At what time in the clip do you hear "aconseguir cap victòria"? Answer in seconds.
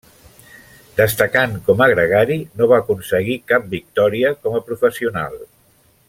2.85-4.35